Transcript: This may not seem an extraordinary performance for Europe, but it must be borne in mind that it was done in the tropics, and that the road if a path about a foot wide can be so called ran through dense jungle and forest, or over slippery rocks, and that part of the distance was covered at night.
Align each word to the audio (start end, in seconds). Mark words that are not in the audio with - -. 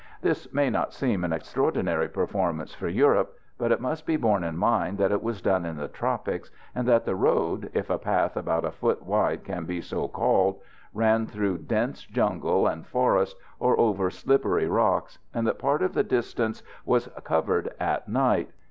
This 0.23 0.51
may 0.51 0.71
not 0.71 0.93
seem 0.93 1.23
an 1.23 1.31
extraordinary 1.31 2.09
performance 2.09 2.73
for 2.73 2.87
Europe, 2.87 3.37
but 3.59 3.71
it 3.71 3.79
must 3.79 4.03
be 4.03 4.15
borne 4.17 4.43
in 4.43 4.57
mind 4.57 4.97
that 4.97 5.11
it 5.11 5.21
was 5.21 5.43
done 5.43 5.63
in 5.63 5.77
the 5.77 5.87
tropics, 5.87 6.49
and 6.73 6.87
that 6.87 7.05
the 7.05 7.13
road 7.15 7.69
if 7.75 7.87
a 7.91 7.99
path 7.99 8.35
about 8.35 8.65
a 8.65 8.71
foot 8.71 9.03
wide 9.05 9.43
can 9.43 9.65
be 9.65 9.79
so 9.79 10.07
called 10.07 10.59
ran 10.91 11.27
through 11.27 11.59
dense 11.59 12.01
jungle 12.01 12.65
and 12.65 12.87
forest, 12.87 13.37
or 13.59 13.79
over 13.79 14.09
slippery 14.09 14.65
rocks, 14.67 15.19
and 15.35 15.45
that 15.45 15.59
part 15.59 15.83
of 15.83 15.93
the 15.93 16.03
distance 16.03 16.63
was 16.83 17.07
covered 17.23 17.71
at 17.79 18.07
night. 18.09 18.49